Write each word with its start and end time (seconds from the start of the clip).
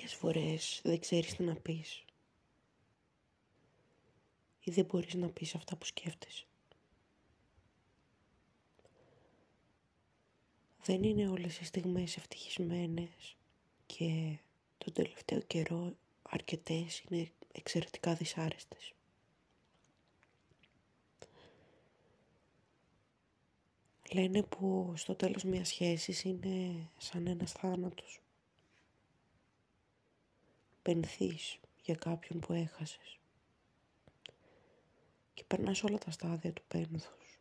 Μερικές 0.00 0.18
φορές 0.18 0.80
δεν 0.84 1.00
ξέρεις 1.00 1.34
τι 1.34 1.42
να 1.42 1.54
πεις. 1.54 2.04
Ή 4.60 4.70
δεν 4.70 4.84
μπορείς 4.84 5.14
να 5.14 5.28
πεις 5.28 5.54
αυτά 5.54 5.76
που 5.76 5.84
σκέφτεσαι. 5.84 6.46
Δεν 10.84 11.02
είναι 11.02 11.28
όλες 11.28 11.58
οι 11.58 11.64
στιγμές 11.64 12.16
ευτυχισμένες 12.16 13.36
και 13.86 14.38
τον 14.78 14.92
τελευταίο 14.92 15.40
καιρό 15.40 15.96
αρκετές 16.22 17.00
είναι 17.00 17.30
εξαιρετικά 17.52 18.14
δυσάρεστες. 18.14 18.92
Λένε 24.12 24.42
που 24.42 24.92
στο 24.96 25.14
τέλος 25.14 25.44
μιας 25.44 25.68
σχέσης 25.68 26.24
είναι 26.24 26.88
σαν 26.98 27.26
ένας 27.26 27.52
θάνατος. 27.52 28.20
Πενθείς 30.82 31.60
για 31.82 31.94
κάποιον 31.94 32.40
που 32.40 32.52
έχασες. 32.52 33.18
Και 35.34 35.44
περνάς 35.44 35.82
όλα 35.82 35.98
τα 35.98 36.10
στάδια 36.10 36.52
του 36.52 36.62
πένθους. 36.68 37.38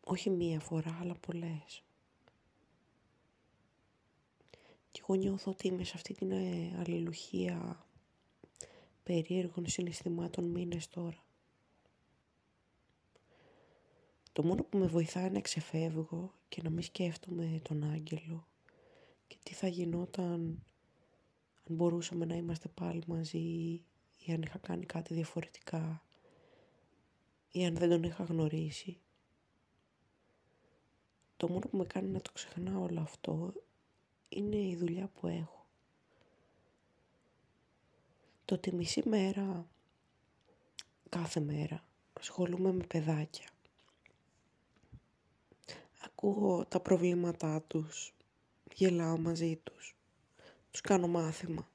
Όχι 0.00 0.30
μία 0.30 0.60
φορά, 0.60 0.98
αλλά 1.00 1.14
πολλές. 1.14 1.82
Και 4.90 5.00
εγώ 5.02 5.14
νιώθω 5.14 5.50
ότι 5.50 5.66
είμαι 5.66 5.84
σε 5.84 5.92
αυτή 5.94 6.14
την 6.14 6.30
ε, 6.30 6.76
αλληλουχία 6.78 7.86
περίεργων 9.02 9.66
συναισθημάτων 9.66 10.44
μήνες 10.44 10.88
τώρα. 10.88 11.24
Το 14.32 14.42
μόνο 14.42 14.62
που 14.62 14.78
με 14.78 14.86
βοηθάει 14.86 15.30
να 15.30 15.40
ξεφεύγω 15.40 16.34
και 16.54 16.62
να 16.62 16.70
μην 16.70 16.82
σκέφτομαι 16.82 17.60
τον 17.62 17.84
άγγελο 17.84 18.46
και 19.26 19.36
τι 19.42 19.54
θα 19.54 19.68
γινόταν 19.68 20.32
αν 21.68 21.76
μπορούσαμε 21.76 22.24
να 22.24 22.34
είμαστε 22.34 22.68
πάλι 22.68 23.02
μαζί 23.06 23.38
ή 24.18 24.32
αν 24.32 24.42
είχα 24.42 24.58
κάνει 24.58 24.86
κάτι 24.86 25.14
διαφορετικά 25.14 26.02
ή 27.50 27.64
αν 27.64 27.74
δεν 27.74 27.88
τον 27.88 28.02
είχα 28.02 28.24
γνωρίσει. 28.24 28.98
Το 31.36 31.48
μόνο 31.48 31.66
που 31.70 31.76
με 31.76 31.84
κάνει 31.84 32.08
να 32.08 32.20
το 32.20 32.30
ξεχνάω 32.32 32.82
όλο 32.82 33.00
αυτό 33.00 33.52
είναι 34.28 34.56
η 34.56 34.76
δουλειά 34.76 35.08
που 35.08 35.26
έχω. 35.26 35.66
Το 38.44 38.54
ότι 38.54 38.74
μισή 38.74 39.08
μέρα, 39.08 39.68
κάθε 41.08 41.40
μέρα, 41.40 41.84
ασχολούμαι 42.12 42.72
με 42.72 42.84
παιδάκια 42.84 43.53
ακούω 46.04 46.66
τα 46.66 46.80
προβλήματά 46.80 47.62
τους, 47.62 48.14
γελάω 48.74 49.18
μαζί 49.18 49.56
τους, 49.56 49.96
τους 50.70 50.80
κάνω 50.80 51.08
μάθημα. 51.08 51.68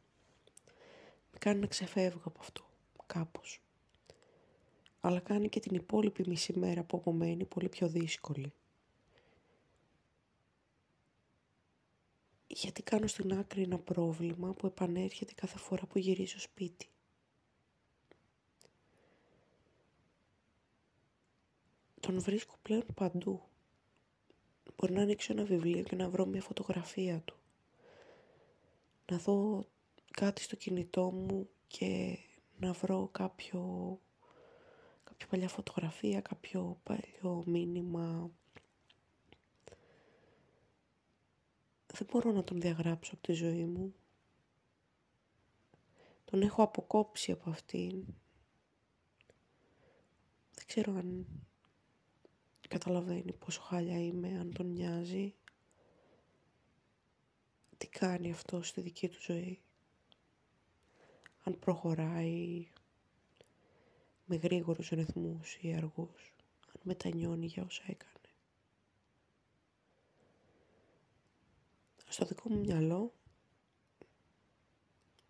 Με 1.32 1.38
κάνει 1.40 1.60
να 1.60 1.68
ξεφεύγω 1.68 2.22
από 2.24 2.40
αυτό, 2.40 2.70
κάπως. 3.06 3.62
Αλλά 5.02 5.20
κάνει 5.20 5.50
και 5.50 5.60
την 5.60 5.76
υπόλοιπη 5.76 6.24
μισή 6.28 6.60
μέρα 6.60 6.84
που 6.84 6.98
απομένει 6.98 7.46
πολύ 7.46 7.70
πιο 7.70 7.88
δύσκολη. 7.88 8.54
Γιατί 12.48 12.84
κάνω 12.84 13.08
στην 13.08 13.34
άκρη 13.34 13.62
ένα 13.62 13.80
πρόβλημα 13.80 14.54
που 14.54 14.66
επανέρχεται 14.66 15.34
κάθε 15.34 15.58
φορά 15.58 15.86
που 15.86 15.98
γυρίζω 15.98 16.40
σπίτι. 16.40 16.88
Τον 22.00 22.22
βρίσκω 22.22 22.56
πλέον 22.62 22.86
παντού. 22.94 23.49
Μπορεί 24.80 24.94
να 24.94 25.02
ανοίξω 25.02 25.34
ένα 25.34 25.44
βιβλίο 25.44 25.84
και 25.84 25.96
να 25.96 26.10
βρω 26.10 26.26
μια 26.26 26.42
φωτογραφία 26.42 27.22
του. 27.22 27.36
Να 29.12 29.18
δω 29.18 29.68
κάτι 30.12 30.42
στο 30.42 30.56
κινητό 30.56 31.12
μου 31.12 31.50
και 31.68 32.18
να 32.60 32.72
βρω 32.74 33.10
κάποιο, 33.12 34.00
κάποια 35.04 35.28
παλιά 35.28 35.48
φωτογραφία, 35.48 36.22
κάποιο 36.22 36.80
παλιό 36.84 37.44
μήνυμα. 37.46 38.32
Δεν 41.86 42.08
μπορώ 42.12 42.32
να 42.32 42.44
τον 42.44 42.62
διαγράψω 42.62 43.14
από 43.14 43.24
τη 43.24 43.34
ζωή 43.34 43.66
μου. 43.66 43.96
Τον 46.26 46.42
έχω 46.42 46.64
αποκόψει 46.64 47.32
από 47.32 47.50
αυτήν. 47.50 48.06
Δεν 50.54 50.66
ξέρω 50.66 50.94
αν 50.94 51.26
καταλαβαίνει 52.70 53.34
πόσο 53.34 53.62
χάλια 53.62 54.00
είμαι, 54.00 54.40
αν 54.40 54.54
τον 54.54 54.72
νοιάζει. 54.72 55.34
Τι 57.78 57.88
κάνει 57.88 58.32
αυτό 58.32 58.62
στη 58.62 58.82
δική 58.82 59.10
του 59.10 59.20
ζωή. 59.22 59.60
Αν 61.44 61.60
προχωράει 61.60 62.68
με 64.26 64.36
γρήγορους 64.36 64.90
ρυθμούς 64.90 65.58
ή 65.62 65.74
αργούς. 65.74 66.34
Αν 66.68 66.82
μετανιώνει 66.84 67.46
για 67.46 67.64
όσα 67.64 67.84
έκανε. 67.88 68.14
Στο 72.08 72.26
δικό 72.26 72.50
μου 72.50 72.60
μυαλό 72.60 73.14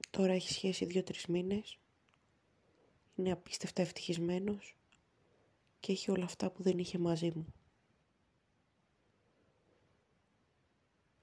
τώρα 0.10 0.34
έχει 0.34 0.54
σχέση 0.54 0.86
δύο-τρεις 0.86 1.26
μήνες. 1.26 1.78
Είναι 3.16 3.32
απίστευτα 3.32 3.82
ευτυχισμένος 3.82 4.79
και 5.80 5.92
έχει 5.92 6.12
όλα 6.12 6.24
αυτά 6.24 6.50
που 6.52 6.64
δεν 6.64 6.78
είχε 6.78 6.98
μαζί 6.98 7.32
μου. 7.36 7.54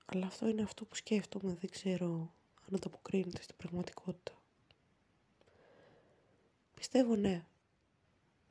Αλλά 0.07 0.27
αυτό 0.27 0.49
είναι 0.49 0.63
αυτό 0.63 0.85
που 0.85 0.95
σκέφτομαι, 0.95 1.55
δεν 1.55 1.71
ξέρω 1.71 2.35
αν 2.69 2.75
ανταποκρίνεται 2.75 3.43
στην 3.43 3.57
πραγματικότητα. 3.57 4.33
Πιστεύω 6.75 7.17
ναι, 7.17 7.47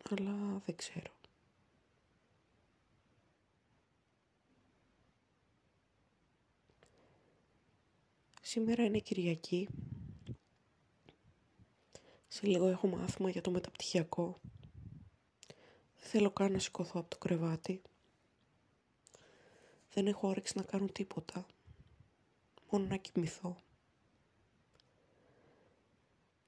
αλλά 0.10 0.62
δεν 0.66 0.76
ξέρω. 0.76 1.14
Σήμερα 8.42 8.84
είναι 8.84 9.00
Κυριακή. 9.00 9.68
Σε 12.28 12.48
λίγο 12.48 12.68
έχω 12.68 12.88
μάθημα 12.88 13.30
για 13.30 13.42
το 13.42 13.52
μεταπτυχιακό. 13.52 14.40
Δεν 16.16 16.24
θέλω 16.24 16.34
καν 16.34 16.52
να 16.52 16.60
σηκωθώ 16.60 17.00
από 17.00 17.10
το 17.10 17.18
κρεβάτι. 17.18 17.82
Δεν 19.94 20.08
έχω 20.08 20.28
όρεξη 20.28 20.54
να 20.58 20.64
κάνω 20.64 20.86
τίποτα. 20.86 21.46
Μόνο 22.70 22.86
να 22.86 22.96
κοιμηθώ. 22.96 23.58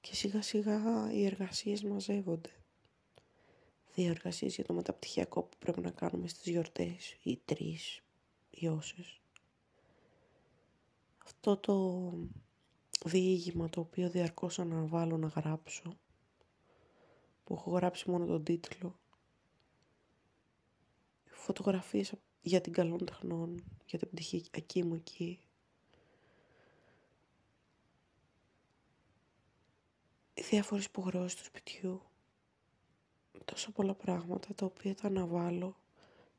Και 0.00 0.14
σιγά 0.14 0.42
σιγά 0.42 1.12
οι 1.12 1.24
εργασίες 1.24 1.82
μαζεύονται. 1.82 2.50
Δύο 3.94 4.10
εργασίες 4.10 4.54
για 4.54 4.64
το 4.64 4.72
μεταπτυχιακό 4.72 5.42
που 5.42 5.56
πρέπει 5.58 5.80
να 5.80 5.90
κάνουμε 5.90 6.28
στις 6.28 6.46
γιορτές 6.46 7.16
ή 7.22 7.40
τρεις 7.44 8.02
ή 8.50 8.68
όσες. 8.68 9.20
Αυτό 11.24 11.56
το 11.56 12.12
διήγημα 13.04 13.68
το 13.68 13.80
οποίο 13.80 14.10
διαρκώς 14.10 14.58
αναβάλω 14.58 15.16
να 15.16 15.26
γράψω 15.26 15.98
που 17.44 17.54
έχω 17.54 17.70
γράψει 17.70 18.10
μόνο 18.10 18.26
τον 18.26 18.44
τίτλο 18.44 18.98
φωτογραφίες 21.48 22.12
για 22.40 22.60
την 22.60 22.72
καλών 22.72 23.04
τεχνών, 23.04 23.64
για 23.86 23.98
την 23.98 24.08
πτυχιακή 24.10 24.84
μου 24.84 24.94
εκεί. 24.94 25.38
Οι 30.34 30.42
διάφορες 30.42 30.84
υποχρεώσεις 30.84 31.38
του 31.38 31.44
σπιτιού. 31.44 32.02
Τόσα 33.44 33.70
πολλά 33.70 33.94
πράγματα 33.94 34.54
τα 34.54 34.66
οποία 34.66 34.94
τα 34.94 35.06
αναβάλω 35.06 35.76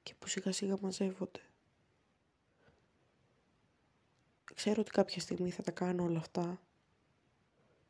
και 0.03 0.15
που 0.19 0.27
σιγά 0.27 0.51
σιγά 0.51 0.77
μαζεύονται. 0.81 1.41
Ξέρω 4.55 4.81
ότι 4.81 4.91
κάποια 4.91 5.21
στιγμή 5.21 5.51
θα 5.51 5.63
τα 5.63 5.71
κάνω 5.71 6.03
όλα 6.03 6.19
αυτά. 6.19 6.61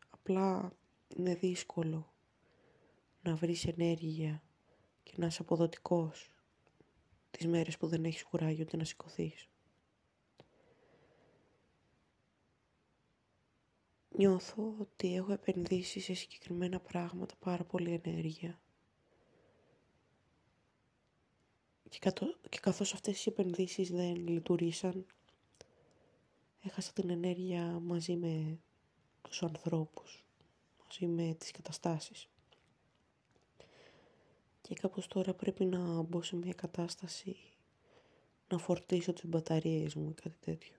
Απλά 0.09 0.71
είναι 1.07 1.35
δύσκολο 1.35 2.13
να 3.21 3.35
βρεις 3.35 3.65
ενέργεια 3.65 4.43
και 5.03 5.13
να 5.17 5.25
είσαι 5.25 5.41
αποδοτικός 5.41 6.29
τις 7.39 7.47
μέρες 7.47 7.77
που 7.77 7.87
δεν 7.87 8.05
έχεις 8.05 8.23
κουράγιο 8.23 8.63
ούτε 8.67 8.77
να 8.77 8.83
σηκωθείς. 8.83 9.47
Νιώθω 14.09 14.75
ότι 14.79 15.15
έχω 15.15 15.31
επενδύσει 15.31 15.99
σε 15.99 16.13
συγκεκριμένα 16.13 16.79
πράγματα 16.79 17.35
πάρα 17.35 17.63
πολύ 17.63 18.01
ενέργεια. 18.03 18.61
Και, 21.89 21.99
κατώ, 21.99 22.37
και 22.49 22.59
καθώς 22.61 22.93
αυτές 22.93 23.25
οι 23.25 23.29
επενδύσεις 23.29 23.89
δεν 23.91 24.15
λειτουργήσαν, 24.27 25.05
έχασα 26.61 26.93
την 26.93 27.09
ενέργεια 27.09 27.79
μαζί 27.79 28.15
με 28.15 28.59
τους 29.21 29.43
ανθρώπους, 29.43 30.25
μαζί 30.83 31.07
με 31.07 31.33
τις 31.33 31.51
καταστάσεις. 31.51 32.29
Και 34.69 34.75
κάπως 34.75 35.07
τώρα 35.07 35.33
πρέπει 35.33 35.65
να 35.65 36.01
μπω 36.01 36.21
σε 36.21 36.35
μια 36.35 36.53
κατάσταση 36.53 37.35
να 38.47 38.57
φορτίσω 38.57 39.13
τις 39.13 39.25
μπαταρίες 39.25 39.95
μου 39.95 40.09
ή 40.09 40.13
κάτι 40.13 40.37
τέτοιο. 40.39 40.75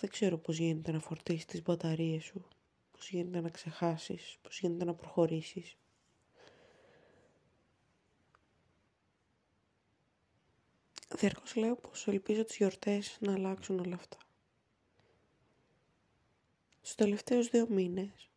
Δεν 0.00 0.10
ξέρω 0.10 0.38
πώς 0.38 0.58
γίνεται 0.58 0.92
να 0.92 1.00
φορτίσεις 1.00 1.44
τις 1.44 1.62
μπαταρίες 1.62 2.24
σου, 2.24 2.48
πώς 2.92 3.10
γίνεται 3.10 3.40
να 3.40 3.50
ξεχάσεις, 3.50 4.38
πώς 4.42 4.60
γίνεται 4.60 4.84
να 4.84 4.94
προχωρήσεις. 4.94 5.76
Διαρκώς 11.16 11.56
λέω 11.56 11.76
πως 11.76 12.06
ελπίζω 12.06 12.44
τις 12.44 12.56
γιορτές 12.56 13.16
να 13.20 13.32
αλλάξουν 13.32 13.78
όλα 13.78 13.94
αυτά. 13.94 14.18
Στους 16.80 16.94
τελευταίους 16.94 17.48
δύο 17.48 17.66
μήνες, 17.68 18.30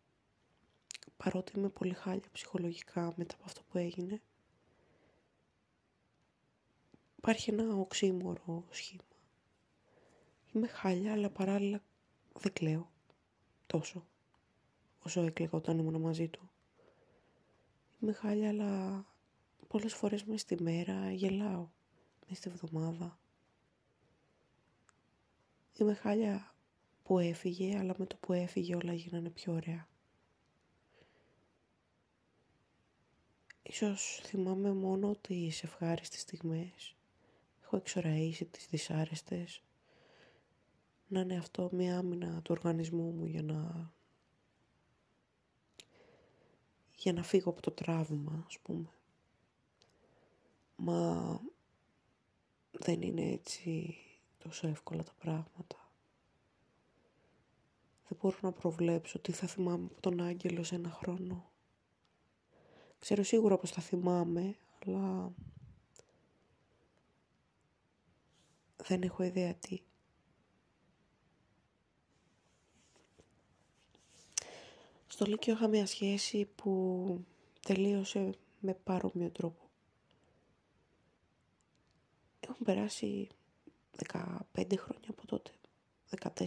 παρότι 1.23 1.57
είμαι 1.57 1.69
πολύ 1.69 1.93
χάλια 1.93 2.27
ψυχολογικά 2.31 3.13
μετά 3.15 3.35
από 3.35 3.43
αυτό 3.45 3.61
που 3.69 3.77
έγινε, 3.77 4.21
υπάρχει 7.17 7.49
ένα 7.51 7.75
οξύμορο 7.75 8.65
σχήμα. 8.69 9.03
Είμαι 10.53 10.67
χάλια, 10.67 11.11
αλλά 11.11 11.29
παράλληλα 11.29 11.83
δεν 12.33 12.53
κλαίω 12.53 12.91
τόσο 13.67 14.05
όσο 14.99 15.21
έκλαιγα 15.21 15.57
όταν 15.57 15.77
ήμουν 15.77 16.01
μαζί 16.01 16.27
του. 16.27 16.49
Είμαι 17.99 18.11
χάλια, 18.11 18.49
αλλά 18.49 19.05
πολλές 19.67 19.93
φορές 19.93 20.23
μες 20.23 20.41
στη 20.41 20.63
μέρα 20.63 21.11
γελάω, 21.11 21.69
μες 22.27 22.37
στη 22.37 22.49
βδομάδα. 22.49 23.19
Είμαι 25.77 25.93
χάλια 25.93 26.55
που 27.03 27.19
έφυγε, 27.19 27.77
αλλά 27.77 27.95
με 27.97 28.05
το 28.05 28.15
που 28.15 28.33
έφυγε 28.33 28.75
όλα 28.75 28.93
γίνανε 28.93 29.29
πιο 29.29 29.53
ωραία. 29.53 29.87
Ίσως 33.69 34.21
θυμάμαι 34.23 34.73
μόνο 34.73 35.15
τις 35.21 35.63
ευχάριστες 35.63 36.21
στιγμές. 36.21 36.95
Έχω 37.63 37.77
εξοραίσει 37.77 38.45
τις 38.45 38.67
δυσάρεστες. 38.67 39.61
Να 41.07 41.19
είναι 41.19 41.37
αυτό 41.37 41.69
μια 41.71 41.97
άμυνα 41.97 42.41
του 42.41 42.55
οργανισμού 42.57 43.11
μου 43.11 43.25
για 43.25 43.43
να... 43.43 43.91
για 46.95 47.13
να 47.13 47.23
φύγω 47.23 47.49
από 47.49 47.61
το 47.61 47.71
τραύμα, 47.71 48.43
ας 48.47 48.59
πούμε. 48.59 48.89
Μα 50.75 51.41
δεν 52.71 53.01
είναι 53.01 53.31
έτσι 53.31 53.97
τόσο 54.37 54.67
εύκολα 54.67 55.03
τα 55.03 55.13
πράγματα. 55.19 55.91
Δεν 58.07 58.17
μπορώ 58.21 58.37
να 58.41 58.51
προβλέψω 58.51 59.19
τι 59.19 59.31
θα 59.31 59.47
θυμάμαι 59.47 59.85
από 59.91 60.01
τον 60.01 60.21
Άγγελο 60.21 60.63
σε 60.63 60.75
ένα 60.75 60.89
χρόνο. 60.89 61.48
Ξέρω 62.99 63.23
σίγουρα 63.23 63.57
πως 63.57 63.71
θα 63.71 63.81
θυμάμαι, 63.81 64.55
αλλά 64.85 65.33
δεν 68.75 69.01
έχω 69.01 69.23
ιδέα 69.23 69.55
τι. 69.55 69.81
Στο 75.07 75.25
Λύκειο 75.25 75.53
είχα 75.53 75.67
μια 75.67 75.85
σχέση 75.85 76.45
που 76.45 77.25
τελείωσε 77.61 78.33
με 78.59 78.73
παρόμοιο 78.73 79.29
τρόπο. 79.29 79.69
Έχουν 82.39 82.65
περάσει 82.65 83.27
15 84.07 84.77
χρόνια 84.77 85.09
από 85.09 85.25
τότε, 85.27 85.51
14 86.19 86.45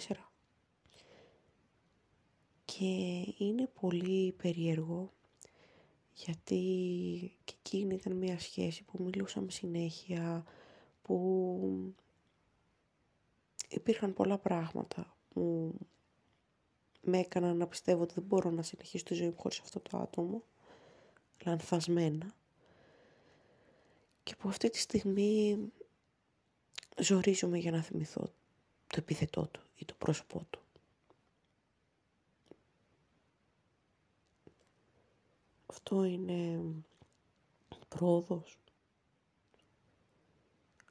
και 2.64 3.34
είναι 3.38 3.70
πολύ 3.80 4.32
περίεργο 4.32 5.12
γιατί 6.14 6.60
και 7.44 7.54
εκείνη 7.58 7.94
ήταν 7.94 8.16
μια 8.16 8.38
σχέση 8.38 8.84
που 8.84 9.02
μιλούσαμε 9.02 9.50
συνέχεια, 9.50 10.44
που 11.02 11.94
υπήρχαν 13.68 14.12
πολλά 14.12 14.38
πράγματα 14.38 15.16
που 15.28 15.74
με 17.00 17.18
έκαναν 17.18 17.56
να 17.56 17.66
πιστεύω 17.66 18.02
ότι 18.02 18.14
δεν 18.14 18.24
μπορώ 18.24 18.50
να 18.50 18.62
συνεχίσω 18.62 19.04
τη 19.04 19.14
ζωή 19.14 19.26
μου 19.26 19.36
χωρίς 19.36 19.60
αυτό 19.60 19.80
το 19.80 19.96
άτομο, 19.96 20.42
λανθασμένα. 21.44 22.34
Και 24.22 24.36
που 24.36 24.48
αυτή 24.48 24.70
τη 24.70 24.78
στιγμή 24.78 25.58
ζορίζομαι 26.98 27.58
για 27.58 27.70
να 27.70 27.82
θυμηθώ 27.82 28.22
το 28.86 28.96
επιθετό 28.98 29.46
του 29.46 29.60
ή 29.74 29.84
το 29.84 29.94
πρόσωπό 29.98 30.46
του. 30.50 30.61
Αυτό 35.84 36.04
είναι 36.04 36.60
πρόοδος. 37.88 38.58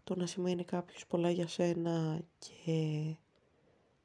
Το 0.03 0.15
να 0.15 0.25
σημαίνει 0.25 0.63
κάποιος 0.63 1.07
πολλά 1.07 1.31
για 1.31 1.47
σένα 1.47 2.21
και 2.39 3.15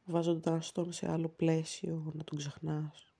βάζοντας 0.05 0.73
τον 0.73 0.93
σε 0.93 1.11
άλλο 1.11 1.29
πλαίσιο 1.29 2.13
να 2.15 2.25
τον 2.25 2.39
ξεχνάς. 2.39 3.13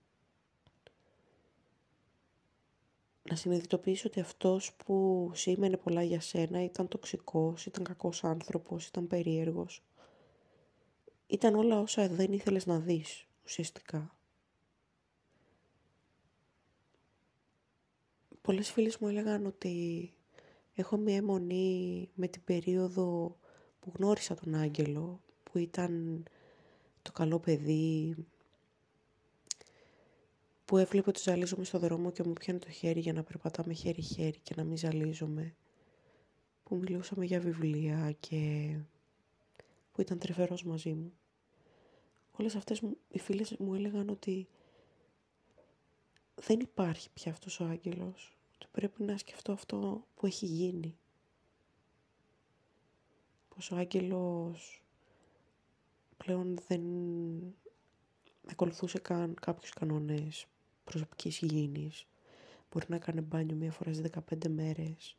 Να 3.23 3.37
συνειδητοποιήσω 3.37 4.09
ότι 4.09 4.21
αυτός 4.21 4.75
που 4.75 5.31
σήμαινε 5.35 5.77
πολλά 5.77 6.03
για 6.03 6.21
σένα 6.21 6.63
ήταν 6.63 6.89
τοξικός, 6.89 7.67
ήταν 7.67 7.85
κακός 7.85 8.25
άνθρωπος, 8.25 8.87
ήταν 8.87 9.07
περίεργος. 9.07 9.83
Ήταν 11.27 11.55
όλα 11.55 11.81
όσα 11.81 12.09
δεν 12.09 12.33
ήθελες 12.33 12.67
να 12.67 12.79
δεις 12.79 13.27
ουσιαστικά. 13.45 14.16
Πολλές 18.47 18.71
φίλες 18.71 18.99
μου 18.99 19.09
έλεγαν 19.09 19.47
ότι 19.47 20.13
έχω 20.75 20.97
μια 20.97 21.17
αιμονή 21.17 22.09
με 22.15 22.29
την 22.29 22.45
περίοδο 22.45 23.37
που 23.81 23.93
γνώρισα 23.97 24.35
τον 24.35 24.55
Άγγελο, 24.55 25.21
που 25.43 25.59
ήταν 25.59 26.23
το 27.03 27.13
καλό 27.13 27.39
παιδί, 27.39 28.17
που 30.65 30.77
έβλεπε 30.77 31.09
ότι 31.09 31.21
ζαλίζομαι 31.21 31.65
στο 31.65 31.79
δρόμο 31.79 32.11
και 32.11 32.23
μου 32.23 32.33
πιάνει 32.33 32.59
το 32.59 32.71
χέρι 32.71 33.01
για 33.01 33.13
να 33.13 33.23
περπατάμε 33.23 33.73
χέρι-χέρι 33.73 34.39
και 34.39 34.55
να 34.57 34.65
μην 34.65 34.77
ζαλίζομαι, 34.77 35.55
που 36.63 36.77
μιλούσαμε 36.77 37.25
για 37.25 37.41
βιβλία 37.41 38.17
και 38.21 38.71
που 39.93 40.01
ήταν 40.01 40.19
τρυφερός 40.19 40.65
μαζί 40.65 40.93
μου. 40.93 41.13
Όλες 42.33 42.55
αυτές 42.55 42.83
οι 43.09 43.19
φίλες 43.19 43.57
μου 43.59 43.75
έλεγαν 43.75 44.09
ότι 44.09 44.49
δεν 46.35 46.61
υπάρχει 46.61 47.11
πια 47.11 47.33
αυτός 47.33 47.61
ο 47.61 47.65
άγγελος 47.65 48.31
ότι 48.31 48.36
πρέπει 48.77 49.03
να 49.03 49.17
σκεφτώ 49.17 49.53
αυτό 49.53 50.07
που 50.15 50.27
έχει 50.27 50.47
γίνει. 50.47 50.97
Πως 53.49 53.71
ο 53.71 53.77
άγγελος 53.77 54.83
πλέον 56.17 56.59
δεν 56.69 56.83
ακολουθούσε 58.47 58.99
καν 58.99 59.35
κάποιους 59.41 59.71
κανόνες 59.71 60.47
προσωπικής 60.85 61.41
υγιεινής. 61.41 62.07
Μπορεί 62.73 62.87
να 62.89 62.99
κάνει 62.99 63.21
μπάνιο 63.21 63.57
μία 63.57 63.73
φορά 63.73 63.93
στις 63.93 64.11
15 64.31 64.49
μέρες. 64.49 65.17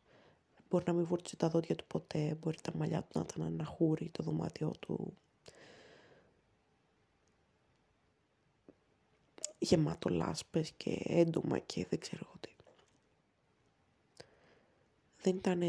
Μπορεί 0.69 0.83
να 0.87 0.93
μην 0.93 1.05
βούρτισε 1.05 1.35
τα 1.35 1.49
δόντια 1.49 1.75
του 1.75 1.85
ποτέ. 1.87 2.37
Μπορεί 2.41 2.57
τα 2.61 2.71
μαλλιά 2.75 3.01
του 3.01 3.19
να 3.19 3.25
ήταν 3.29 3.45
ένα 3.45 3.65
χούρι, 3.65 4.09
το 4.09 4.23
δωμάτιό 4.23 4.71
του. 4.79 5.17
Γεμάτο 9.59 10.09
λάσπες 10.09 10.71
και 10.71 11.01
έντομα 11.03 11.59
και 11.59 11.85
δεν 11.89 11.99
ξέρω 11.99 12.31
τι 12.39 12.56
δεν 15.27 15.35
ήταν 15.35 15.61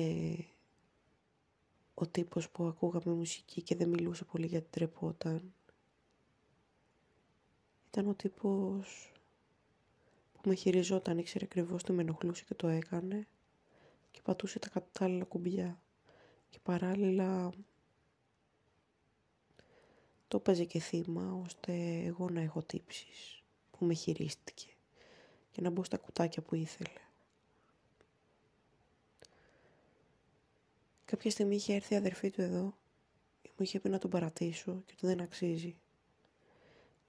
ο 1.94 2.06
τύπος 2.06 2.50
που 2.50 2.64
ακούγαμε 2.64 3.14
μουσική 3.14 3.62
και 3.62 3.74
δεν 3.76 3.88
μιλούσε 3.88 4.24
πολύ 4.24 4.46
γιατί 4.46 4.66
τρεπόταν. 4.70 5.52
Ήταν 7.88 8.08
ο 8.08 8.14
τύπος 8.14 9.12
που 10.32 10.48
με 10.48 10.54
χειριζόταν, 10.54 11.18
ήξερε 11.18 11.44
ακριβώς 11.44 11.82
τι 11.82 11.92
με 11.92 12.02
ενοχλούσε 12.02 12.44
και 12.44 12.54
το 12.54 12.68
έκανε 12.68 13.26
και 14.10 14.20
πατούσε 14.22 14.58
τα 14.58 14.68
κατάλληλα 14.68 15.24
κουμπιά 15.24 15.82
και 16.50 16.58
παράλληλα 16.62 17.52
το 20.28 20.36
έπαιζε 20.36 20.64
και 20.64 20.78
θύμα 20.78 21.40
ώστε 21.44 22.02
εγώ 22.04 22.30
να 22.30 22.40
έχω 22.40 22.62
τύψεις 22.62 23.42
που 23.70 23.84
με 23.84 23.94
χειρίστηκε 23.94 24.68
και 25.50 25.60
να 25.60 25.70
μπω 25.70 25.84
στα 25.84 25.96
κουτάκια 25.96 26.42
που 26.42 26.54
ήθελε. 26.54 27.07
Κάποια 31.10 31.30
στιγμή 31.30 31.54
είχε 31.54 31.74
έρθει 31.74 31.94
η 31.94 31.96
αδερφή 31.96 32.30
του 32.30 32.40
εδώ 32.40 32.76
και 33.42 33.50
μου 33.56 33.64
είχε 33.64 33.80
πει 33.80 33.88
να 33.88 33.98
τον 33.98 34.10
παρατήσω 34.10 34.82
και 34.86 34.92
ότι 34.96 35.06
δεν 35.06 35.20
αξίζει. 35.20 35.76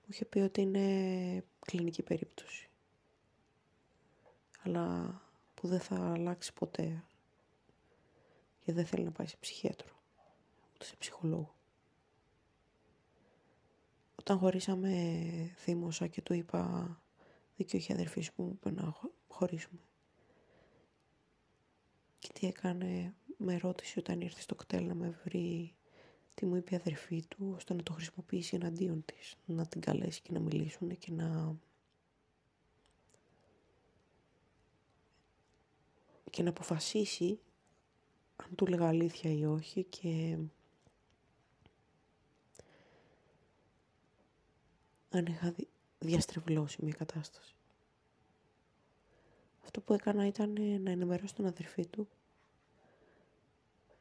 Μου 0.02 0.08
είχε 0.08 0.26
πει 0.26 0.40
ότι 0.40 0.62
είναι 0.62 1.44
κλινική 1.60 2.04
περίπτωση. 2.04 2.70
Αλλά 4.64 5.22
που 5.54 5.68
δεν 5.68 5.80
θα 5.80 6.12
αλλάξει 6.12 6.54
ποτέ. 6.54 7.04
Και 8.60 8.74
δεν 8.74 8.86
θέλει 8.86 9.04
να 9.04 9.12
πάει 9.12 9.28
σε 9.28 9.38
ψυχίατρο. 9.40 10.00
Ούτε 10.74 10.86
σε 10.86 10.96
ψυχολόγο. 10.96 11.56
Όταν 14.16 14.38
χωρίσαμε 14.38 15.54
θύμωσα 15.58 16.08
και 16.08 16.22
του 16.22 16.34
είπα 16.34 17.02
δίκιο 17.56 17.80
είχε 17.80 17.94
αδερφή 17.94 18.22
σου 18.22 18.34
που 18.34 18.44
μου 18.44 18.52
είπε 18.52 18.72
να 18.72 18.96
χωρίσουμε. 19.28 19.82
Και 22.20 22.30
τι 22.34 22.48
έκανε, 22.48 23.14
με 23.42 23.58
ρώτησε 23.58 24.00
όταν 24.00 24.22
ήρθε 24.22 24.42
στο 24.42 24.56
κτέλ 24.56 24.88
να 24.88 24.94
με 24.94 25.20
βρει 25.24 25.74
τι 26.34 26.46
μου 26.46 26.56
είπε 26.56 26.74
η 26.74 26.78
αδερφή 26.78 27.26
του, 27.28 27.54
ώστε 27.56 27.74
να 27.74 27.84
το 27.84 27.94
χρησιμοποιήσει 27.94 28.56
εναντίον 28.56 29.06
της, 29.06 29.36
να 29.46 29.66
την 29.66 29.82
καλέσει 29.82 30.22
και 30.22 30.32
να 30.32 30.40
μιλήσουν 30.40 30.98
και 30.98 31.12
να... 31.12 31.56
και 36.30 36.44
να 36.44 36.50
αποφασίσει 36.50 37.40
αν 38.36 38.56
του 38.56 38.66
λέγα 38.66 38.88
αλήθεια 38.88 39.32
ή 39.32 39.46
όχι 39.46 39.84
και 39.84 40.38
αν 45.10 45.26
είχα 45.26 45.56
διαστρεβλώσει 46.00 46.78
μια 46.84 46.94
κατάσταση. 46.94 47.56
Αυτό 49.64 49.82
που 49.82 49.94
έκανα 49.94 50.28
ήταν 50.28 50.82
να 50.82 50.92
ενημερώσω 50.92 51.34
τον 51.36 51.46
αδερφή 51.46 51.86
του, 51.86 52.08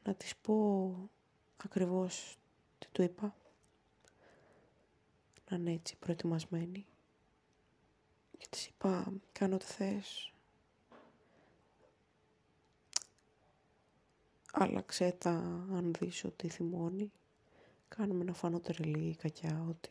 να 0.08 0.14
της 0.14 0.36
πω 0.36 1.10
ακριβώς 1.56 2.38
τι 2.78 2.86
του 2.92 3.02
είπα, 3.02 3.34
να 5.50 5.56
είναι 5.56 5.72
έτσι 5.72 5.96
προετοιμασμένη. 5.96 6.86
Και 8.38 8.46
της 8.50 8.66
είπα, 8.66 9.12
κάνω 9.32 9.54
ό,τι 9.54 9.64
θες, 9.64 10.32
άλλαξε 14.52 15.12
τα 15.18 15.30
αν 15.72 15.92
δεις 15.98 16.24
ότι 16.24 16.48
θυμώνει, 16.48 17.12
κάνουμε 17.88 18.24
να 18.24 18.32
φανώ 18.32 18.60
τρελή, 18.60 19.16
κακιά, 19.16 19.64
ότι. 19.68 19.90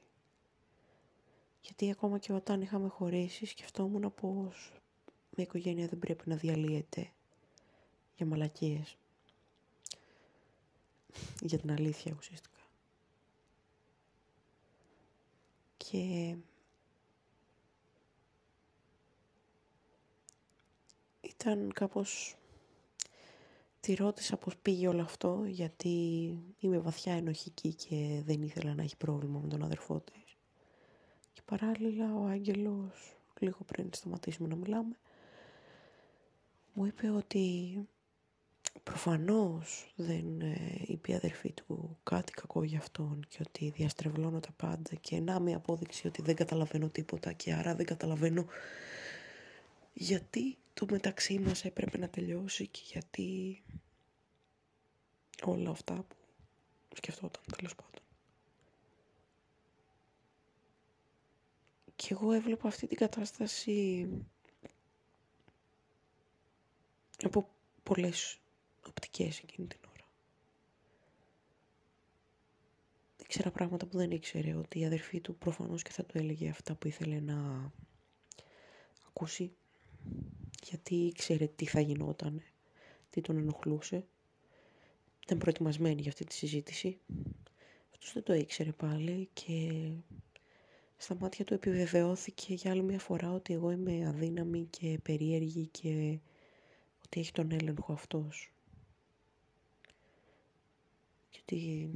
Γιατί 1.61 1.91
ακόμα 1.91 2.17
και 2.17 2.33
όταν 2.33 2.61
είχαμε 2.61 2.87
χωρίσει 2.87 3.45
σκεφτόμουν 3.45 4.13
πως 4.13 4.73
μια 5.35 5.45
οικογένεια 5.45 5.87
δεν 5.87 5.99
πρέπει 5.99 6.29
να 6.29 6.35
διαλύεται 6.35 7.11
για 8.15 8.25
μαλακίες. 8.25 8.97
Για 11.41 11.57
την 11.57 11.71
αλήθεια 11.71 12.15
ουσιαστικά. 12.17 12.59
Και 15.77 16.35
ήταν 21.21 21.71
κάπως 21.73 22.37
τη 23.79 23.93
ρώτησα 23.93 24.37
πώς 24.37 24.57
πήγε 24.57 24.87
όλο 24.87 25.01
αυτό 25.01 25.43
γιατί 25.47 25.89
είμαι 26.59 26.79
βαθιά 26.79 27.13
ενοχική 27.13 27.73
και 27.73 28.21
δεν 28.25 28.41
ήθελα 28.41 28.73
να 28.73 28.83
έχει 28.83 28.97
πρόβλημα 28.97 29.39
με 29.39 29.47
τον 29.47 29.63
αδερφό 29.63 29.99
της. 29.99 30.37
Και 31.33 31.41
παράλληλα 31.45 32.15
ο 32.15 32.25
Άγγελος, 32.25 33.15
λίγο 33.39 33.57
πριν 33.65 33.89
σταματήσουμε 33.93 34.47
να 34.47 34.55
μιλάμε, 34.55 34.97
μου 36.73 36.85
είπε 36.85 37.09
ότι 37.09 37.77
προφανώς 38.83 39.91
δεν 39.95 40.41
ε, 40.41 40.81
είπε 40.87 41.11
η 41.11 41.15
αδερφή 41.15 41.51
του 41.51 41.97
κάτι 42.03 42.31
κακό 42.31 42.63
για 42.63 42.79
αυτόν 42.79 43.25
και 43.29 43.37
ότι 43.47 43.69
διαστρεβλώνω 43.69 44.39
τα 44.39 44.51
πάντα 44.57 44.95
και 45.01 45.19
να 45.19 45.39
μια 45.39 45.57
απόδειξη 45.57 46.07
ότι 46.07 46.21
δεν 46.21 46.35
καταλαβαίνω 46.35 46.89
τίποτα 46.89 47.33
και 47.33 47.53
άρα 47.53 47.75
δεν 47.75 47.85
καταλαβαίνω 47.85 48.45
γιατί 49.93 50.57
το 50.73 50.85
μεταξύ 50.91 51.39
μας 51.39 51.65
έπρεπε 51.65 51.97
να 51.97 52.09
τελειώσει 52.09 52.67
και 52.67 52.81
γιατί 52.91 53.61
όλα 55.43 55.69
αυτά 55.69 55.93
που 56.89 56.95
σκεφτόταν 56.95 57.43
τέλος 57.57 57.75
πάντων. 57.75 58.01
Και 61.95 62.07
εγώ 62.13 62.31
έβλεπα 62.31 62.67
αυτή 62.67 62.87
την 62.87 62.97
κατάσταση 62.97 64.07
από 67.23 67.49
πολλές 67.83 68.39
οπτικές 69.17 69.39
εκείνη 69.39 69.67
την 69.67 69.79
ώρα. 69.89 70.09
Ήξερα 73.21 73.51
πράγματα 73.51 73.85
που 73.85 73.97
δεν 73.97 74.11
ήξερε, 74.11 74.55
ότι 74.55 74.79
η 74.79 74.85
αδερφή 74.85 75.21
του 75.21 75.35
προφανώς 75.35 75.83
και 75.83 75.91
θα 75.91 76.05
του 76.05 76.17
έλεγε 76.17 76.49
αυτά 76.49 76.75
που 76.75 76.87
ήθελε 76.87 77.19
να 77.19 77.71
ακούσει, 79.07 79.51
γιατί 80.63 80.95
ήξερε 80.95 81.47
τι 81.47 81.65
θα 81.65 81.79
γινόταν, 81.79 82.41
τι 83.09 83.21
τον 83.21 83.37
ενοχλούσε. 83.37 84.05
Ήταν 85.23 85.37
προετοιμασμένη 85.37 86.01
για 86.01 86.09
αυτή 86.09 86.23
τη 86.25 86.33
συζήτηση. 86.33 86.99
Αυτός 87.91 88.13
δεν 88.13 88.23
το 88.23 88.33
ήξερε 88.33 88.71
πάλι 88.71 89.29
και 89.33 89.89
στα 90.97 91.15
μάτια 91.15 91.45
του 91.45 91.53
επιβεβαιώθηκε 91.53 92.53
για 92.53 92.71
άλλη 92.71 92.83
μια 92.83 92.99
φορά 92.99 93.31
ότι 93.33 93.53
εγώ 93.53 93.71
είμαι 93.71 94.07
αδύναμη 94.07 94.67
και 94.69 94.99
περίεργη 95.03 95.67
και 95.67 96.19
ότι 97.05 97.19
έχει 97.19 97.31
τον 97.31 97.51
έλεγχο 97.51 97.93
αυτός. 97.93 98.51
Και 101.47 101.55
ότι 101.55 101.89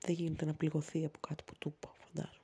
δεν 0.00 0.14
γίνεται 0.14 0.44
να 0.44 0.54
πληγωθεί 0.54 1.04
από 1.04 1.18
κάτι 1.18 1.44
που 1.44 1.52
του 1.58 1.74
είπα, 1.76 1.94
φαντάζομαι. 1.98 2.38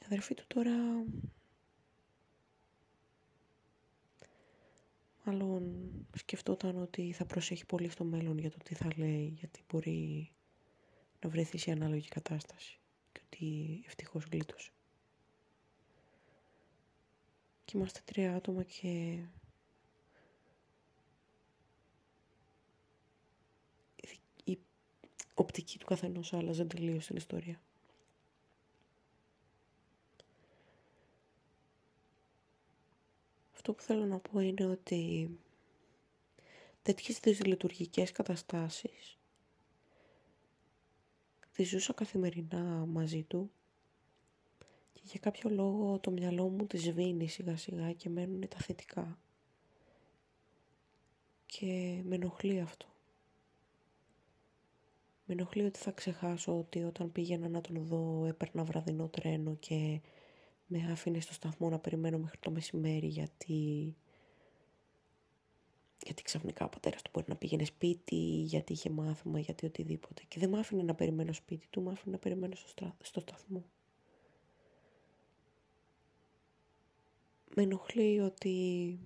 Η 0.00 0.04
αδερφή 0.04 0.34
του 0.34 0.44
τώρα 0.46 1.04
μάλλον 5.24 5.90
σκεφτόταν 6.16 6.76
ότι 6.82 7.12
θα 7.12 7.24
προσέχει 7.24 7.66
πολύ 7.66 7.88
στο 7.88 8.04
μέλλον 8.04 8.38
για 8.38 8.50
το 8.50 8.58
τι 8.64 8.74
θα 8.74 8.88
λέει, 8.96 9.34
γιατί 9.38 9.60
μπορεί 9.68 10.30
να 11.20 11.28
βρεθεί 11.28 11.58
σε 11.58 11.70
ανάλογη 11.70 12.08
κατάσταση 12.08 12.78
και 13.12 13.20
ότι 13.24 13.82
ευτυχώς 13.86 14.24
γλίτωσε. 14.24 14.70
Και 17.64 17.76
είμαστε 17.76 18.00
τρία 18.04 18.34
άτομα 18.34 18.62
και 18.62 19.18
η 24.44 24.58
οπτική 25.34 25.78
του 25.78 25.86
καθενός 25.86 26.32
άλλαζε 26.32 26.64
τελείως 26.64 27.06
την 27.06 27.16
ιστορία. 27.16 27.60
Αυτό 33.52 33.72
που 33.74 33.82
θέλω 33.82 34.04
να 34.04 34.18
πω 34.18 34.40
είναι 34.40 34.66
ότι 34.66 35.30
τέτοιες 36.82 37.20
δυσλειτουργικές 37.20 38.12
καταστάσεις 38.12 39.18
τις 41.52 41.68
ζούσα 41.68 41.92
καθημερινά 41.92 42.86
μαζί 42.86 43.22
του 43.22 43.50
και 44.92 45.00
για 45.04 45.20
κάποιο 45.20 45.50
λόγο 45.50 45.98
το 45.98 46.10
μυαλό 46.10 46.48
μου 46.48 46.66
τη 46.66 46.76
σβήνει 46.76 47.28
σιγά 47.28 47.56
σιγά 47.56 47.92
και 47.92 48.08
μένουν 48.08 48.48
τα 48.48 48.56
θετικά. 48.56 49.18
Και 51.46 52.00
με 52.04 52.14
ενοχλεί 52.14 52.60
αυτό. 52.60 52.91
Με 55.24 55.34
ενοχλεί 55.34 55.64
ότι 55.64 55.78
θα 55.78 55.90
ξεχάσω 55.90 56.58
ότι 56.58 56.82
όταν 56.82 57.12
πήγαινα 57.12 57.48
να 57.48 57.60
τον 57.60 57.84
δω 57.84 58.24
έπαιρνα 58.26 58.64
βραδινό 58.64 59.08
τρένο 59.08 59.56
και 59.56 60.00
με 60.66 60.88
άφηνε 60.92 61.20
στο 61.20 61.32
σταθμό 61.32 61.68
να 61.68 61.78
περιμένω 61.78 62.18
μέχρι 62.18 62.38
το 62.38 62.50
μεσημέρι 62.50 63.06
γιατί 63.06 63.94
γιατί 66.04 66.22
ξαφνικά 66.22 66.64
ο 66.64 66.68
πατέρας 66.68 67.02
του 67.02 67.10
μπορεί 67.14 67.26
να 67.28 67.36
πήγαινε 67.36 67.64
σπίτι, 67.64 68.16
γιατί 68.44 68.72
είχε 68.72 68.90
μάθημα, 68.90 69.38
γιατί 69.38 69.66
οτιδήποτε. 69.66 70.22
Και 70.28 70.38
δεν 70.38 70.48
μ' 70.48 70.54
άφηνε 70.54 70.82
να 70.82 70.94
περιμένω 70.94 71.32
σπίτι 71.32 71.66
του, 71.70 71.82
μ' 71.82 71.88
άφηνε 71.88 72.12
να 72.12 72.18
περιμένω 72.18 72.54
στο, 72.54 72.96
στο 73.02 73.20
σταθμό. 73.20 73.64
Με 77.54 77.62
ενοχλεί 77.62 78.20
ότι 78.20 78.98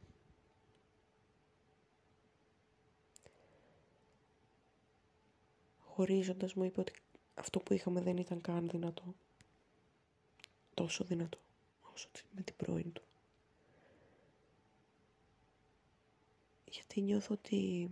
χωρίζοντας 5.97 6.55
μου 6.55 6.65
είπε 6.65 6.81
ότι 6.81 6.93
αυτό 7.35 7.61
που 7.61 7.73
είχαμε 7.73 8.01
δεν 8.01 8.17
ήταν 8.17 8.41
καν 8.41 8.69
δυνατό. 8.69 9.15
Τόσο 10.75 11.05
δυνατό 11.05 11.39
όσο 11.93 12.09
με 12.31 12.43
την 12.43 12.57
πρώην 12.57 12.93
του. 12.93 13.03
Γιατί 16.65 17.01
νιώθω 17.01 17.35
ότι 17.35 17.91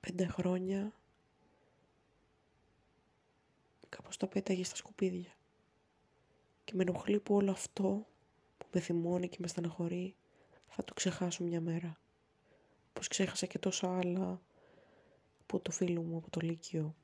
πέντε 0.00 0.26
χρόνια 0.26 0.92
κάπως 3.88 4.16
τα 4.16 4.26
πέταγε 4.26 4.64
στα 4.64 4.76
σκουπίδια. 4.76 5.36
Και 6.64 6.72
με 6.74 6.82
ενοχλεί 6.82 7.20
που 7.20 7.34
όλο 7.34 7.50
αυτό 7.50 8.06
που 8.58 8.66
με 8.72 8.80
θυμώνει 8.80 9.28
και 9.28 9.38
με 9.40 9.46
στεναχωρεί 9.46 10.14
θα 10.66 10.84
το 10.84 10.94
ξεχάσω 10.94 11.44
μια 11.44 11.60
μέρα. 11.60 12.00
Πως 12.92 13.08
ξέχασα 13.08 13.46
και 13.46 13.58
τόσα 13.58 13.98
άλλα 13.98 14.40
από 15.46 15.60
το 15.60 15.70
φίλο 15.70 16.02
μου 16.02 16.16
από 16.16 16.30
το 16.30 16.40
Λύκειο. 16.40 16.94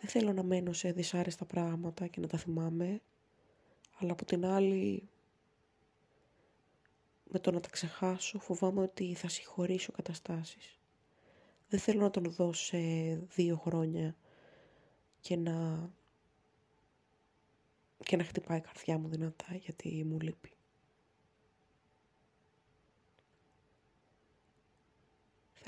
Δεν 0.00 0.10
θέλω 0.10 0.32
να 0.32 0.42
μένω 0.42 0.72
σε 0.72 0.92
δυσάρεστα 0.92 1.44
πράγματα 1.44 2.06
και 2.06 2.20
να 2.20 2.26
τα 2.26 2.38
θυμάμαι, 2.38 3.00
αλλά 3.98 4.12
από 4.12 4.24
την 4.24 4.44
άλλη 4.46 5.08
με 7.24 7.38
το 7.38 7.50
να 7.50 7.60
τα 7.60 7.68
ξεχάσω 7.68 8.38
φοβάμαι 8.38 8.82
ότι 8.82 9.14
θα 9.14 9.28
συγχωρήσω 9.28 9.92
καταστάσεις. 9.92 10.78
Δεν 11.68 11.80
θέλω 11.80 12.00
να 12.00 12.10
τον 12.10 12.24
δω 12.32 12.52
σε 12.52 12.78
δύο 13.14 13.56
χρόνια 13.56 14.16
και 15.20 15.36
να 15.36 15.88
και 18.04 18.16
να 18.16 18.24
χτυπάει 18.24 18.58
η 18.58 18.60
καρδιά 18.60 18.98
μου 18.98 19.08
δυνατά 19.08 19.54
γιατί 19.54 20.04
μου 20.04 20.20
λείπει. 20.20 20.52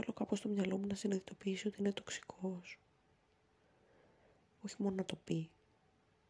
Θέλω 0.03 0.15
κάπως 0.15 0.39
στο 0.39 0.49
μυαλό 0.49 0.79
μου 0.79 0.87
να 0.87 0.95
συνειδητοποιήσει 0.95 1.69
ότι 1.69 1.81
είναι 1.81 1.93
τοξικός. 1.93 2.79
Όχι 4.61 4.75
μόνο 4.79 4.95
να 4.95 5.05
το 5.05 5.17
πει, 5.17 5.51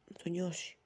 να 0.04 0.22
το 0.22 0.28
νιώσει. 0.28 0.76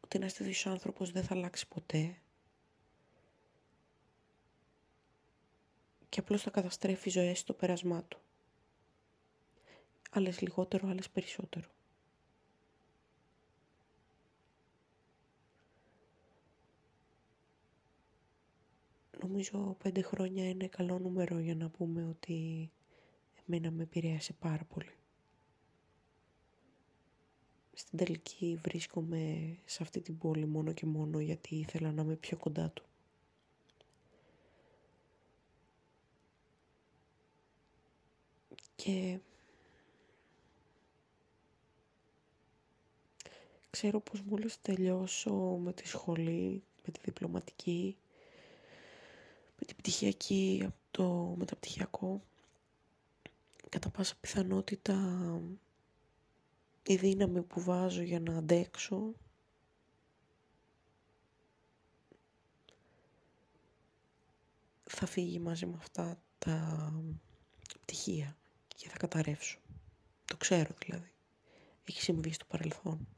Ότι 0.00 0.18
ένας 0.18 0.34
τέτοιος 0.34 0.66
άνθρωπος 0.66 1.10
δεν 1.10 1.22
θα 1.24 1.34
αλλάξει 1.34 1.68
ποτέ. 1.68 2.16
Και 6.08 6.20
απλώς 6.20 6.42
θα 6.42 6.50
καταστρέφει 6.50 7.10
ζωές 7.10 7.38
στο 7.38 7.52
πέρασμά 7.52 8.04
του. 8.04 8.20
Άλλες 10.10 10.40
λιγότερο, 10.40 10.88
άλλες 10.88 11.10
περισσότερο. 11.10 11.73
Νομίζω 19.28 19.76
πέντε 19.82 20.02
χρόνια 20.02 20.48
είναι 20.48 20.68
καλό 20.68 20.98
νούμερο 20.98 21.38
για 21.38 21.54
να 21.54 21.68
πούμε 21.68 22.04
ότι 22.04 22.70
εμένα 23.46 23.70
με 23.70 23.82
επηρέασε 23.82 24.32
πάρα 24.32 24.64
πολύ. 24.64 24.94
Στην 27.72 27.98
τελική 27.98 28.58
βρίσκομαι 28.62 29.54
σε 29.64 29.82
αυτή 29.82 30.00
την 30.00 30.18
πόλη 30.18 30.46
μόνο 30.46 30.72
και 30.72 30.86
μόνο 30.86 31.20
γιατί 31.20 31.56
ήθελα 31.56 31.92
να 31.92 32.02
είμαι 32.02 32.16
πιο 32.16 32.36
κοντά 32.36 32.70
του. 32.70 32.84
Και 38.76 39.18
ξέρω 43.70 44.00
πως 44.00 44.20
μόλις 44.22 44.60
τελειώσω 44.62 45.34
με 45.62 45.72
τη 45.72 45.88
σχολή, 45.88 46.62
με 46.86 46.92
τη 46.92 47.00
διπλωματική, 47.04 47.96
με 49.58 49.66
την 49.66 49.76
πτυχιακή 49.76 50.62
από 50.66 50.76
το 50.90 51.34
μεταπτυχιακό 51.38 52.22
κατά 53.68 53.90
πάσα 53.90 54.14
πιθανότητα 54.20 54.96
η 56.82 56.96
δύναμη 56.96 57.42
που 57.42 57.60
βάζω 57.60 58.02
για 58.02 58.20
να 58.20 58.36
αντέξω 58.36 59.14
θα 64.84 65.06
φύγει 65.06 65.38
μαζί 65.38 65.66
με 65.66 65.76
αυτά 65.76 66.22
τα 66.38 66.92
πτυχία 67.80 68.36
και 68.76 68.88
θα 68.88 68.96
καταρρεύσω. 68.96 69.58
Το 70.24 70.36
ξέρω 70.36 70.74
δηλαδή. 70.84 71.12
Έχει 71.84 72.00
συμβεί 72.02 72.32
στο 72.32 72.44
παρελθόν. 72.44 73.08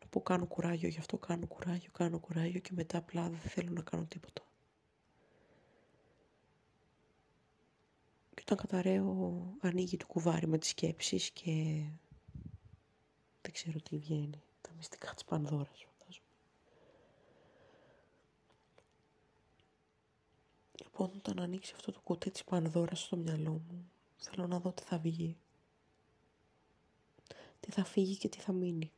Να 0.00 0.06
πω 0.06 0.20
κάνω 0.20 0.46
κουράγιο, 0.46 0.88
γι' 0.88 0.98
αυτό 0.98 1.18
κάνω 1.18 1.46
κουράγιο, 1.46 1.90
κάνω 1.92 2.18
κουράγιο 2.18 2.60
και 2.60 2.70
μετά 2.72 2.98
απλά 2.98 3.28
δεν 3.28 3.38
θέλω 3.38 3.70
να 3.70 3.82
κάνω 3.82 4.04
τίποτα. 4.04 4.42
Όταν 8.44 8.56
καταραίω 8.56 9.56
ανοίγει 9.60 9.96
το 9.96 10.06
κουβάρι 10.06 10.46
με 10.46 10.58
τις 10.58 10.68
σκέψεις 10.68 11.30
και 11.30 11.84
δεν 13.42 13.52
ξέρω 13.52 13.80
τι 13.80 13.96
βγαίνει. 13.96 14.42
Τα 14.60 14.70
μυστικά 14.76 15.14
της 15.14 15.24
Πανδώρας 15.24 15.86
φαντάζομαι. 15.86 16.26
Λοιπόν, 20.80 21.10
όταν 21.16 21.40
ανοίξει 21.40 21.72
αυτό 21.76 21.92
το 21.92 22.00
κουτί 22.00 22.30
της 22.30 22.44
Πανδώρας 22.44 23.00
στο 23.00 23.16
μυαλό 23.16 23.50
μου, 23.50 23.90
θέλω 24.16 24.46
να 24.46 24.60
δω 24.60 24.72
τι 24.72 24.82
θα 24.82 24.98
βγει. 24.98 25.36
Τι 27.60 27.70
θα 27.70 27.84
φύγει 27.84 28.16
και 28.16 28.28
τι 28.28 28.38
θα 28.40 28.52
μείνει. 28.52 28.92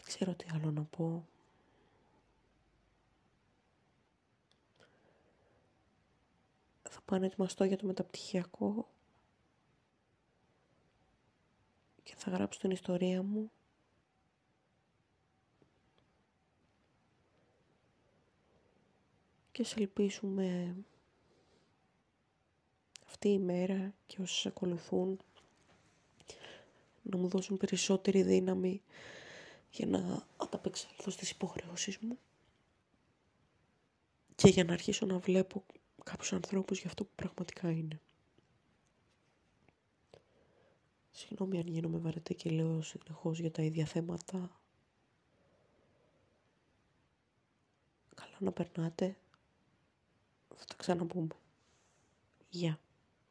Ξέρω 0.00 0.34
τι 0.34 0.46
άλλο 0.54 0.70
να 0.70 0.82
πω. 0.82 1.26
Θα 6.82 7.00
πάω 7.04 7.18
να 7.18 7.26
ετοιμαστώ 7.26 7.64
για 7.64 7.76
το 7.76 7.86
μεταπτυχιακό 7.86 8.88
και 12.02 12.14
θα 12.16 12.30
γράψω 12.30 12.60
την 12.60 12.70
ιστορία 12.70 13.22
μου 13.22 13.50
και 19.52 19.64
σε 19.64 19.74
ελπίσουμε 19.78 20.76
αυτή 23.06 23.28
η 23.28 23.38
μέρα 23.38 23.94
και 24.06 24.22
όσοι 24.22 24.48
ακολουθούν 24.48 25.20
να 27.02 27.16
μου 27.16 27.28
δώσουν 27.28 27.56
περισσότερη 27.56 28.22
δύναμη 28.22 28.82
για 29.76 29.86
να 29.86 30.26
ανταπεξέλθω 30.36 31.10
στις 31.10 31.30
υποχρεώσεις 31.30 31.98
μου 31.98 32.18
και 34.34 34.48
για 34.48 34.64
να 34.64 34.72
αρχίσω 34.72 35.06
να 35.06 35.18
βλέπω 35.18 35.64
κάποιους 36.04 36.32
ανθρώπους 36.32 36.78
για 36.78 36.88
αυτό 36.88 37.04
που 37.04 37.10
πραγματικά 37.16 37.70
είναι. 37.70 38.00
Συγγνώμη 41.10 41.58
αν 41.58 41.66
γίνομαι 41.66 41.98
βαρετή 41.98 42.34
και 42.34 42.50
λέω 42.50 42.82
συνεχώς 42.82 43.38
για 43.38 43.50
τα 43.50 43.62
ίδια 43.62 43.86
θέματα. 43.86 44.60
Καλά 48.14 48.36
να 48.38 48.52
περνάτε. 48.52 49.16
Θα 50.56 50.64
τα 50.64 50.74
ξαναπούμε. 50.76 51.34
Γεια. 52.48 52.78